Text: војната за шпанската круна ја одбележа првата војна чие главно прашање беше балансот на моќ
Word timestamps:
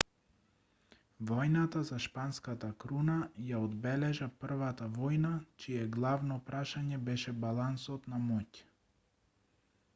војната 1.31 1.81
за 1.89 1.97
шпанската 2.05 2.69
круна 2.85 3.17
ја 3.49 3.59
одбележа 3.67 4.29
првата 4.45 4.89
војна 4.95 5.33
чие 5.65 5.85
главно 5.97 6.39
прашање 6.51 7.01
беше 7.11 7.35
балансот 7.49 8.09
на 8.15 8.23
моќ 8.29 8.47